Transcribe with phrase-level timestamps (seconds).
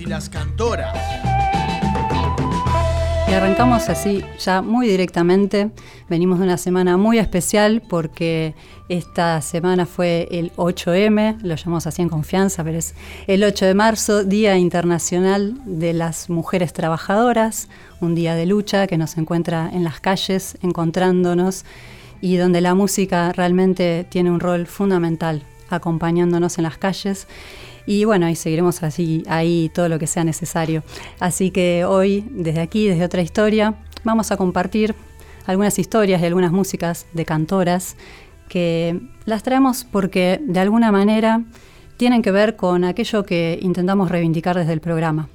[0.00, 0.96] Y las cantoras.
[3.28, 5.72] Y arrancamos así, ya muy directamente.
[6.08, 8.54] Venimos de una semana muy especial porque
[8.88, 12.94] esta semana fue el 8M, lo llamamos así en confianza, pero es
[13.26, 17.68] el 8 de marzo, Día Internacional de las Mujeres Trabajadoras,
[18.00, 21.64] un día de lucha que nos encuentra en las calles, encontrándonos
[22.20, 27.26] y donde la música realmente tiene un rol fundamental, acompañándonos en las calles
[27.86, 30.82] y bueno, ahí seguiremos así, ahí todo lo que sea necesario.
[31.20, 34.94] Así que hoy, desde aquí, desde otra historia, vamos a compartir
[35.46, 37.96] algunas historias y algunas músicas de cantoras
[38.48, 41.42] que las traemos porque de alguna manera
[41.96, 45.28] tienen que ver con aquello que intentamos reivindicar desde el programa.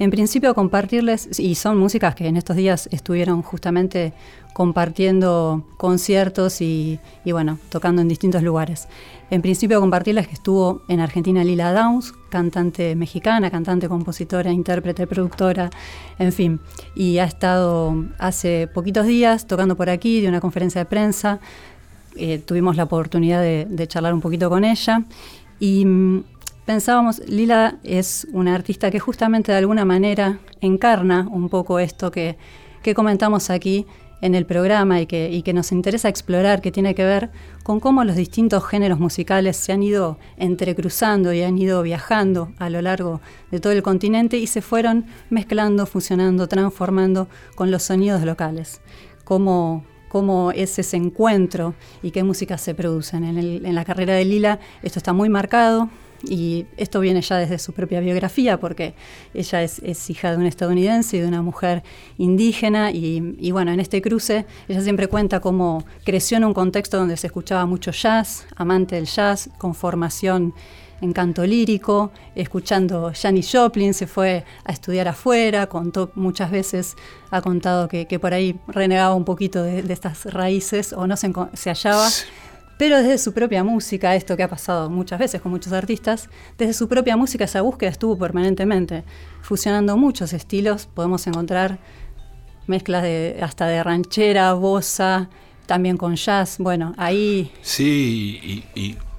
[0.00, 4.14] En principio compartirles, y son músicas que en estos días estuvieron justamente
[4.54, 8.88] compartiendo conciertos y, bueno, tocando en distintos lugares.
[9.30, 15.70] En principio compartirles que estuvo en Argentina Lila Downs, cantante mexicana, cantante, compositora, intérprete, productora,
[16.18, 16.60] en fin.
[16.96, 21.38] Y ha estado hace poquitos días tocando por aquí de una conferencia de prensa.
[22.16, 25.04] Eh, tuvimos la oportunidad de, charlar un poquito con ella.
[25.60, 26.24] Y mm,
[26.66, 32.36] pensábamos, Lila es una artista que justamente de alguna manera encarna un poco esto que,
[32.96, 33.86] comentamos aquí
[34.20, 37.30] en el programa y que, nos interesa explorar, que tiene que ver
[37.62, 42.70] con cómo los distintos géneros musicales se han ido entrecruzando y han ido viajando a
[42.70, 48.22] lo largo de todo el continente y se fueron mezclando, fusionando, transformando con los sonidos
[48.22, 48.80] locales.
[49.24, 53.24] Cómo, cómo es ese encuentro y qué música se producen.
[53.24, 55.88] En, en la carrera de Lila esto está muy marcado,
[56.28, 58.94] y esto viene ya desde su propia biografía, porque
[59.34, 61.82] ella es, hija de un estadounidense y de una mujer
[62.18, 67.16] indígena, y, bueno, en este cruce ella siempre cuenta cómo creció en un contexto donde
[67.16, 70.54] se escuchaba mucho jazz, amante del jazz, con formación
[71.00, 76.96] en canto lírico, escuchando Janis Joplin, se fue a estudiar afuera, contó muchas veces,
[77.30, 81.70] ha contado que, por ahí renegaba un poquito de, estas raíces o no se, se
[81.70, 82.06] hallaba
[82.80, 86.72] pero desde su propia música, esto que ha pasado muchas veces con muchos artistas, desde
[86.72, 89.04] su propia música esa búsqueda estuvo permanentemente,
[89.42, 91.78] fusionando muchos estilos, podemos encontrar
[92.66, 95.28] mezclas de, hasta de ranchera, bossa,
[95.66, 97.52] también con jazz, bueno, ahí...
[97.60, 98.64] Sí,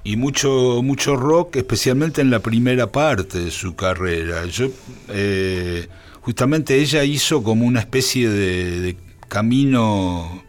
[0.02, 4.44] y, mucho, mucho rock, especialmente en la primera parte de su carrera.
[4.46, 4.70] Yo,
[5.08, 5.86] eh,
[6.20, 8.96] justamente ella hizo como una especie de
[9.28, 10.42] camino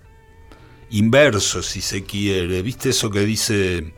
[0.93, 2.61] inverso, si se quiere.
[2.61, 3.93] ¿Viste eso que dice,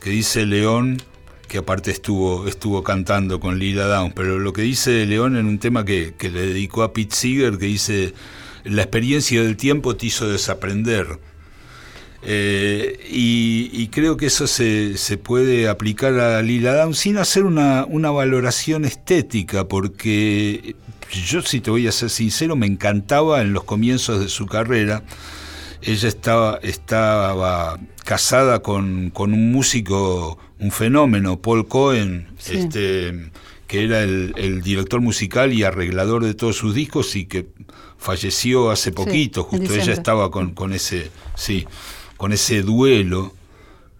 [0.00, 1.02] que dice León?
[1.48, 5.58] que aparte estuvo, estuvo cantando con Lila Downs, pero lo que dice León en un
[5.58, 8.12] tema que, le dedicó a Pete Seeger, que dice,
[8.64, 11.18] la experiencia del tiempo te hizo desaprender.
[12.22, 18.10] Eh, y, creo que eso se, puede aplicar a Lila Downs sin hacer una, una,
[18.10, 20.76] valoración estética, porque
[21.26, 25.02] yo si te voy a ser sincero, me encantaba en los comienzos de su carrera
[25.82, 33.30] ella estaba, estaba casada con, un músico, un fenómeno, Paul Cohen, este,
[33.66, 37.46] que era el, director musical y arreglador de todos sus discos y que
[37.96, 41.66] falleció hace poquito, justo ella estaba con, con ese, sí,
[42.16, 43.34] con ese duelo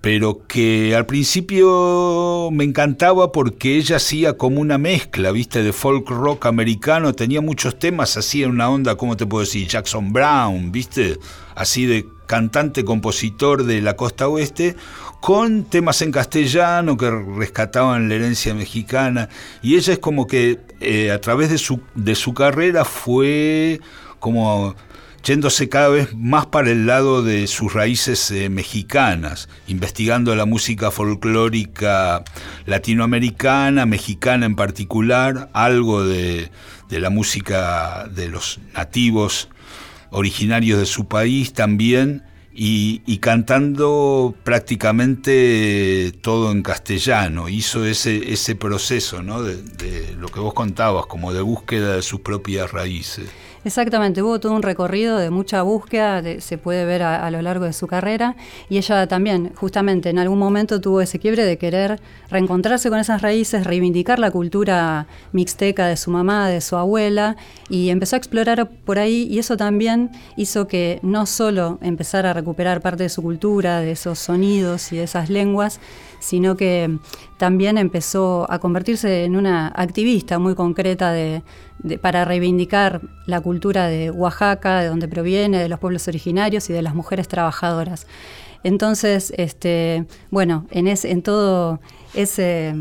[0.00, 6.08] pero que al principio me encantaba porque ella hacía como una mezcla, viste, de folk
[6.08, 9.66] rock americano, tenía muchos temas así en una onda, ¿cómo te puedo decir?
[9.66, 11.18] Jackson Brown, viste,
[11.56, 14.76] así de cantante, compositor de la costa oeste,
[15.20, 19.28] con temas en castellano que rescataban la herencia mexicana,
[19.62, 23.80] y ella es como que eh, a través de su, de su carrera fue
[24.20, 24.76] como
[25.24, 30.90] yéndose cada vez más para el lado de sus raíces eh, mexicanas, investigando la música
[30.90, 32.24] folclórica
[32.66, 36.50] latinoamericana, mexicana en particular, algo de,
[36.90, 39.48] la música de los nativos
[40.10, 42.24] originarios de su país también,
[42.60, 47.48] y, cantando prácticamente todo en castellano.
[47.48, 49.44] Hizo ese, ese proceso ¿no?
[49.44, 53.28] de, de lo que vos contabas, como de búsqueda de sus propias raíces.
[53.64, 57.72] Exactamente, hubo todo un recorrido de mucha búsqueda, se puede ver a, lo largo de
[57.72, 58.36] su carrera,
[58.68, 62.00] y ella también, justamente, en algún momento tuvo ese quiebre de querer
[62.30, 67.36] reencontrarse con esas raíces, reivindicar la cultura mixteca de su mamá, de su abuela,
[67.68, 72.34] y empezó a explorar por ahí, y eso también hizo que no solo empezara a
[72.34, 75.80] recuperar parte de su cultura, de esos sonidos y de esas lenguas,
[76.18, 76.98] sino que
[77.36, 81.42] también empezó a convertirse en una activista muy concreta de,
[82.00, 86.82] para reivindicar la cultura de Oaxaca, de donde proviene, de los pueblos originarios y de
[86.82, 88.06] las mujeres trabajadoras.
[88.64, 91.80] Entonces, este, bueno, en, en todo
[92.14, 92.74] ese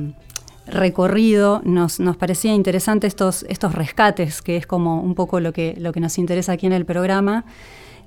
[0.67, 5.75] recorrido nos, nos parecía interesante estos, estos rescates, que es como un poco lo que,
[5.77, 7.45] lo que nos interesa aquí en el programa,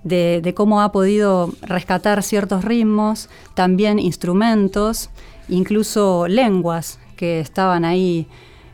[0.03, 5.11] de, cómo ha podido rescatar ciertos ritmos, también instrumentos,
[5.49, 8.27] incluso lenguas que estaban ahí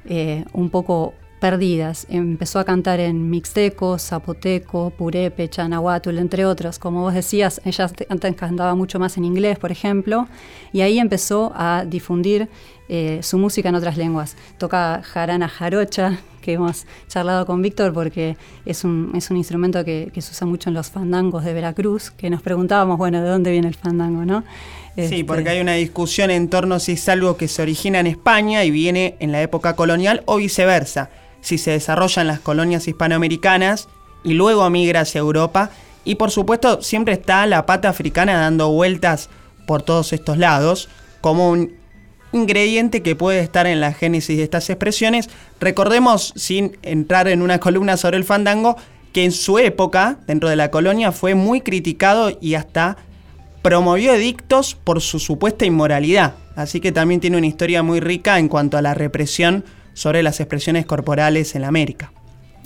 [0.05, 2.07] eh, un poco perdidas.
[2.09, 6.79] Empezó a cantar en mixteco, zapoteco, purépecha, nahuatl, entre otros.
[6.79, 10.29] Como vos decías, ella antes cantaba mucho más en inglés, por ejemplo,
[10.73, 12.49] y ahí empezó a difundir
[12.89, 14.37] eh, su música en otras lenguas.
[14.59, 20.13] Toca jarana jarocha, que hemos charlado con Víctor porque es un, es un instrumento que,
[20.15, 23.67] se usa mucho en los fandangos de Veracruz, que nos preguntábamos, bueno, ¿de dónde viene
[23.67, 24.45] el fandango, no?
[24.95, 28.07] Sí, este, porque hay una discusión en torno si es algo que se origina en
[28.07, 31.11] España y viene en la época colonial o viceversa,
[31.47, 33.87] si se desarrolla en las colonias hispanoamericanas
[34.25, 35.71] y luego migra hacia Europa.
[36.05, 39.31] Y por supuesto siempre está la pata africana dando vueltas
[39.65, 40.89] por todos estos lados,
[41.21, 41.75] como un
[42.33, 45.31] ingrediente que puede estar en la génesis de estas expresiones.
[45.61, 48.77] Recordemos, sin entrar en una columna sobre el fandango,
[49.13, 52.97] que en su época, dentro de la colonia, fue muy criticado y hasta
[53.63, 56.35] promovió edictos por su supuesta inmoralidad.
[56.57, 59.65] Así que también tiene una historia muy rica en cuanto a la represión
[59.97, 62.13] sobre las expresiones corporales en América.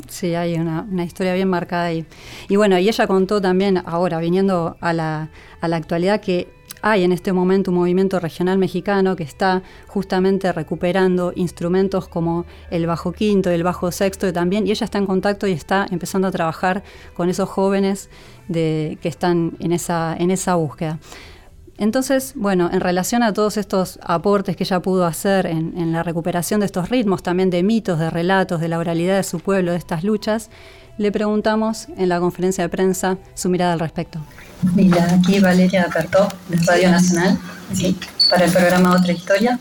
[0.08, 2.04] Sí, hay una, historia bien marcada ahí.
[2.48, 5.30] Y bueno, y ella contó también, ahora viniendo a la,
[5.60, 6.48] a la actualidad, que
[6.82, 12.86] hay en este momento un movimiento regional mexicano que está justamente recuperando instrumentos como el
[12.86, 16.26] bajo quinto, el bajo sexto y también, y ella está en contacto y está empezando
[16.26, 16.82] a trabajar
[17.14, 18.10] con esos jóvenes
[18.48, 20.98] de, que están en esa, en esa búsqueda.
[21.80, 26.02] Entonces, bueno, en relación a todos estos aportes que ella pudo hacer en, en, la
[26.02, 29.72] recuperación de estos ritmos, también de mitos, de relatos, de la oralidad de su pueblo,
[29.72, 30.50] de estas luchas,
[30.98, 34.20] le preguntamos en la conferencia de prensa su mirada al respecto.
[34.74, 37.38] Mira, aquí Valeria Cartó, de Radio Nacional,
[38.28, 39.58] para el programa Otra Historia.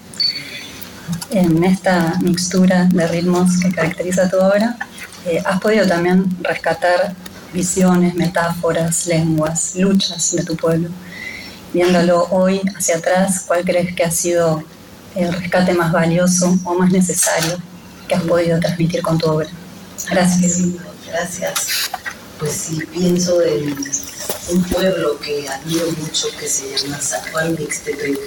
[1.32, 4.76] En esta mixtura de ritmos que caracteriza tu obra,
[5.26, 7.14] eh, has podido también rescatar
[7.54, 10.90] visiones, metáforas, lenguas, luchas de tu pueblo.
[11.74, 14.64] Viéndolo hoy hacia atrás, ¿cuál crees que ha sido
[15.16, 17.58] el rescate más valioso o más necesario
[18.08, 19.50] que has podido transmitir con tu obra?
[20.10, 20.62] Gracias.
[21.08, 21.92] Gracias.
[22.40, 23.76] Pues sí, pienso en
[24.50, 28.18] un pueblo que admiro mucho que se llama San Juan Mixtepec,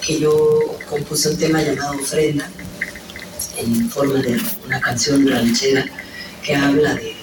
[0.00, 2.48] que yo compuse un tema llamado Ofrenda
[3.56, 5.86] en forma de una canción ranchera
[6.42, 7.16] que habla de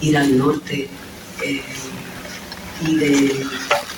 [0.00, 0.88] ir al norte
[1.42, 1.62] eh,
[2.86, 3.46] y de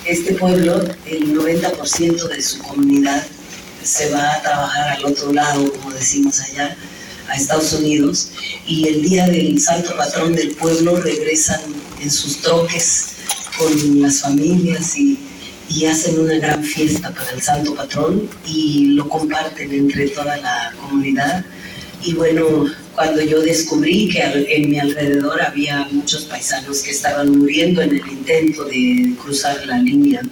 [0.06, 3.24] este pueblo, el 90% de su comunidad
[3.82, 6.76] se va a trabajar al otro lado, como decimos allá,
[7.28, 8.30] a Estados Unidos,
[8.66, 11.60] y el día del santo patrón del pueblo regresan
[12.00, 13.06] en sus troques
[13.58, 15.18] con las familias y,
[15.90, 21.44] hacen una gran fiesta para el santo patrón y lo comparten entre toda la comunidad.
[22.02, 27.82] Y bueno, cuando yo descubrí que en mi alrededor había muchos paisanos que estaban muriendo
[27.82, 30.22] en el intento de cruzar la línea,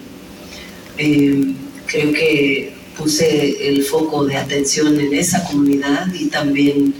[0.96, 1.54] eh,
[1.86, 6.94] creo que puse el foco de atención en esa comunidad y también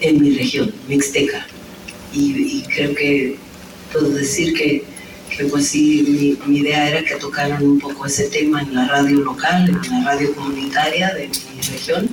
[0.00, 1.46] en mi región, Mixteca.
[2.12, 3.36] Y, creo que
[3.92, 4.84] puedo decir que,
[5.50, 9.68] pues sí, mi, idea era que tocaran un poco ese tema en la radio local,
[9.68, 12.08] en la radio comunitaria de mi región,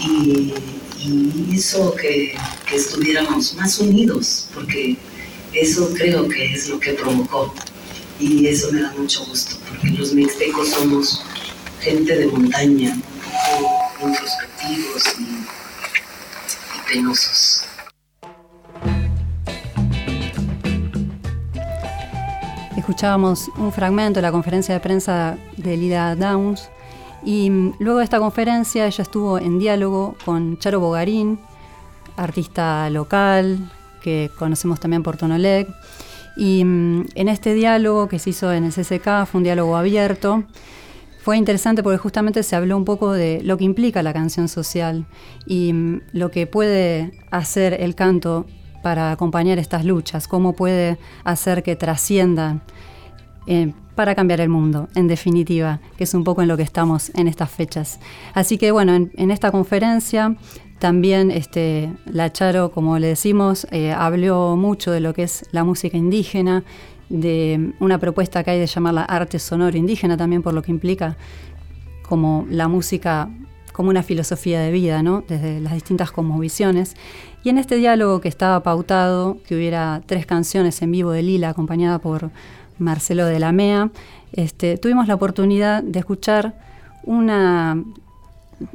[0.00, 0.52] y,
[1.04, 2.34] hizo que,
[2.72, 4.96] estuviéramos más unidos, porque
[5.52, 7.54] eso creo que es lo que provocó.
[8.18, 11.22] Y eso me da mucho gusto, porque los mixtecos somos
[11.80, 12.96] gente de montaña,
[14.00, 17.64] introspectivos y, y penosos.
[22.76, 26.68] Escuchábamos un fragmento de la conferencia de prensa de Lida Downs
[27.24, 31.38] y luego de esta conferencia ella estuvo en diálogo con Charo Bogarín,
[32.16, 33.70] artista local
[34.02, 35.68] que conocemos también por Tonolec.
[36.36, 40.44] Y mm, en este diálogo que se hizo en el CCK fue un diálogo abierto
[41.22, 45.06] fue interesante porque justamente se habló un poco de lo que implica la canción social
[45.46, 48.44] y mm, lo que puede hacer el canto
[48.82, 52.62] para acompañar estas luchas, cómo puede hacer que trasciendan
[53.46, 57.10] eh, para cambiar el mundo, en definitiva, que es un poco en lo que estamos
[57.14, 58.00] en estas fechas.
[58.34, 60.36] Así que bueno, en, esta conferencia
[60.78, 65.64] también este, la Charo, como le decimos, eh, habló mucho de lo que es la
[65.64, 66.64] música indígena,
[67.08, 71.16] de una propuesta que hay de llamarla arte sonoro indígena, también por lo que implica
[72.08, 73.28] como la música
[73.72, 75.24] como una filosofía de vida, ¿no?
[75.26, 76.94] desde las distintas cosmovisiones.
[77.42, 81.48] Y en este diálogo que estaba pautado, que hubiera tres canciones en vivo de Lila,
[81.48, 82.30] acompañada por
[82.78, 83.90] Marcelo de la Mea,
[84.32, 86.54] este, tuvimos la oportunidad de escuchar
[87.04, 87.76] una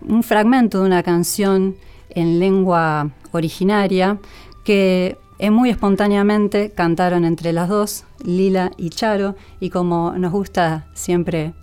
[0.08, 1.76] un fragmento de una canción
[2.10, 4.18] en lengua originaria
[4.64, 5.18] que
[5.52, 11.54] muy espontáneamente cantaron entre las dos, Lila y Charo, y como nos gusta siempre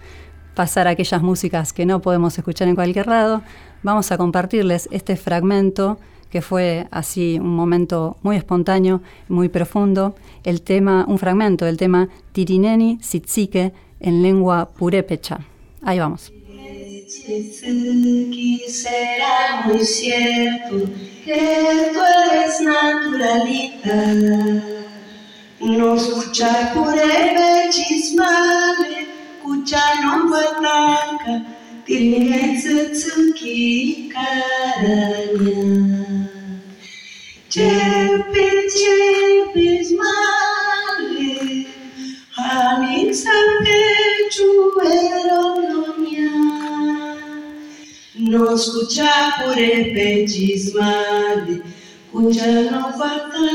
[0.54, 3.42] pasar aquellas músicas que no podemos escuchar en cualquier lado,
[3.82, 5.98] vamos a compartirles este fragmento
[6.30, 12.08] que fue así un momento muy espontáneo, muy profundo, el tema, un fragmento del tema
[12.32, 15.40] Tirineni Sitzike en lengua purépecha.
[15.82, 16.32] Ahí vamos.
[18.68, 20.90] será muy cierto
[21.24, 22.00] que tú
[22.32, 24.14] eres naturalita.
[25.60, 31.46] No escuchar purebe chismale, escuchar no guataca,
[31.86, 35.93] tiene tsuki caraña.
[37.54, 41.64] Ciebie, Ciebie zmarłem,
[42.36, 44.50] a mi sanguero
[48.18, 51.54] No escucha por epetismale,
[52.10, 53.48] cuya no vaca,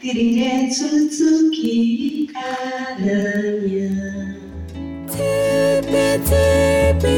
[0.00, 3.92] tiriretsu tsuki karanya.
[5.08, 7.11] Tepe, tepe.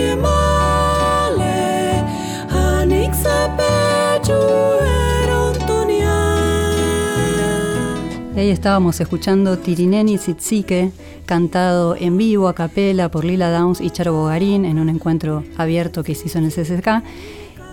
[8.51, 10.93] Estábamos escuchando Tirineni Tsitzike,
[11.25, 16.05] cantado en vivo a capela por Lila Downs y Charo Bogarín en un encuentro abierto
[16.05, 17.03] que se hizo en el CCK.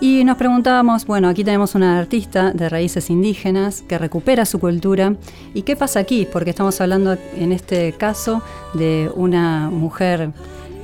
[0.00, 5.14] Y nos preguntábamos, bueno, aquí tenemos una artista de raíces indígenas que recupera su cultura.
[5.52, 6.26] ¿Y qué pasa aquí?
[6.30, 8.42] Porque estamos hablando en este caso
[8.74, 10.32] de una mujer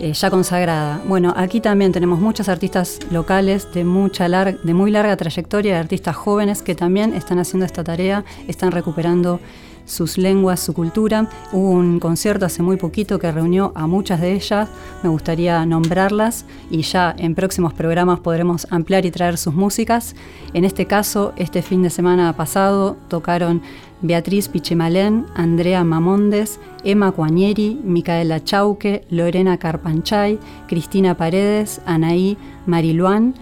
[0.00, 1.00] eh, ya consagrada.
[1.06, 6.62] Bueno, aquí también tenemos muchos artistas locales de, mucha de muy larga trayectoria, artistas jóvenes
[6.62, 9.40] que también están haciendo esta tarea, están recuperando
[9.88, 11.28] sus lenguas, su cultura.
[11.52, 14.68] Hubo un concierto hace muy poquito que reunió a muchas de ellas,
[15.02, 20.14] me gustaría nombrarlas y ya en próximos programas podremos ampliar y traer sus músicas.
[20.52, 23.62] En este caso, este fin de semana pasado tocaron
[24.00, 33.34] Beatriz Pichimalén, Andrea Mamondes, Emma Cuañeri, Micaela Chauque, Lorena Carpanchay, Cristina Paredes, Anaí Mariluán,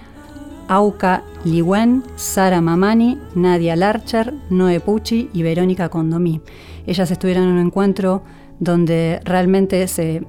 [0.68, 6.40] Auca Ligüen, Sara Mamani, Nadia Larcher, Noé Pucci y Verónica Condomí.
[6.86, 8.22] Ellas estuvieron en un encuentro
[8.58, 10.24] donde realmente se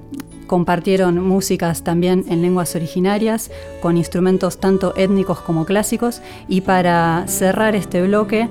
[0.46, 7.74] compartieron músicas también en lenguas originarias, con instrumentos tanto étnicos como clásicos, y para cerrar
[7.74, 8.48] este bloque,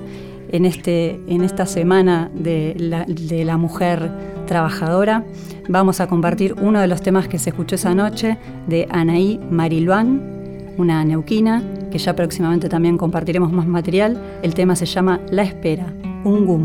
[0.50, 4.10] en, este, en esta semana de la, de la mujer
[4.46, 5.24] trabajadora,
[5.68, 10.37] vamos a compartir uno de los temas que se escuchó esa noche de Anaí Mariluán,
[10.78, 14.18] una neuquina, que ya próximamente también compartiremos más material.
[14.42, 15.92] El tema se llama La Espera,
[16.24, 16.64] un gum.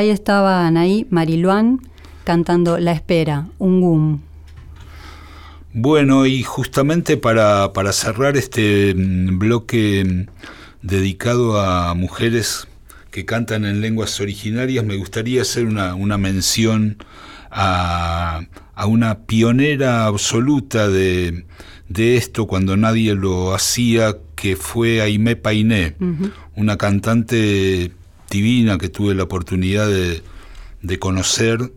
[0.00, 1.82] Ahí estaba Anaí Mariluán
[2.24, 4.20] cantando La Espera, un gum.
[5.74, 10.26] Bueno, y justamente para, para cerrar este mm, bloque mm,
[10.80, 12.66] dedicado a mujeres
[13.10, 16.96] que cantan en lenguas originarias, me gustaría hacer una, una mención
[17.50, 18.40] a,
[18.74, 21.44] a una pionera absoluta de,
[21.90, 25.96] de esto cuando nadie lo hacía, que fue Aimé Painé,
[26.56, 27.92] una cantante
[28.30, 30.22] divina que tuve la oportunidad de,
[30.82, 31.72] de conocer.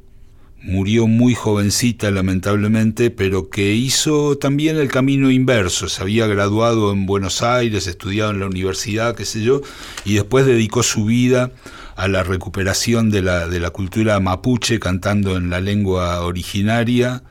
[0.61, 7.05] Murió muy jovencita lamentablemente, pero que hizo también el camino inverso, se había graduado en
[7.05, 9.59] Buenos Aires, estudiado en la universidad, qué sé yo,
[10.05, 11.51] y después dedicó su vida
[11.97, 17.23] a la recuperación de la, de la cultura mapuche, cantando en la lengua originaria,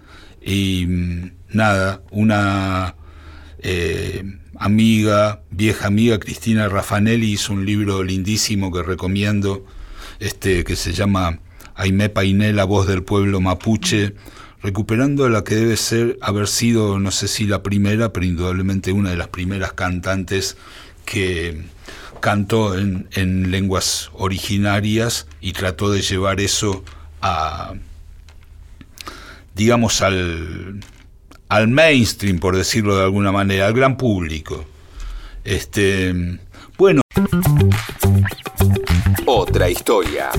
[0.44, 2.96] y mm, nada, una
[3.62, 4.24] eh,
[4.58, 9.64] amiga, vieja amiga, Cristina Raffanelli, hizo un libro lindísimo que recomiendo,
[10.18, 11.38] este, que se llama
[11.74, 14.14] Aimé Painé, la voz del pueblo mapuche,
[14.62, 19.10] recuperando la que debe ser, haber sido, no sé si la primera, pero indudablemente una
[19.10, 20.56] de las primeras cantantes
[21.04, 21.62] que
[22.20, 26.84] cantó en lenguas originarias y trató de llevar eso
[27.20, 27.74] a,
[29.54, 30.80] digamos, al,
[31.52, 34.64] al mainstream, por decirlo de alguna manera, al gran público.
[35.44, 36.38] Este,
[36.78, 37.02] bueno.
[39.26, 40.30] Otra historia.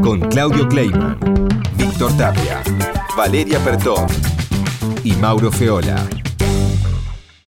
[0.00, 1.18] Con Claudio Kleiman,
[1.76, 2.62] Víctor Tapia,
[3.16, 4.06] Valeria Pertón
[5.02, 6.06] y Mauro Feola.